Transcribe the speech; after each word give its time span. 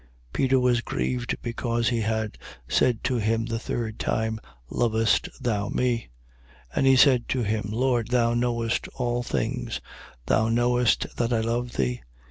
Peter 0.33 0.59
was 0.59 0.81
grieved 0.81 1.35
because 1.43 1.89
he 1.89 2.01
had 2.01 2.35
said 2.67 3.03
to 3.03 3.17
him 3.17 3.45
the 3.45 3.59
third 3.59 3.99
time: 3.99 4.39
Lovest 4.67 5.29
thou 5.39 5.69
me? 5.69 6.09
And 6.73 6.87
he 6.87 6.95
said 6.95 7.29
to 7.29 7.43
him: 7.43 7.69
Lord, 7.71 8.07
thou 8.07 8.33
knowest 8.33 8.87
all 8.95 9.21
things: 9.21 9.79
thou 10.25 10.49
knowest 10.49 11.05
that 11.17 11.31
I 11.31 11.41
love 11.41 11.73
thee. 11.73 12.01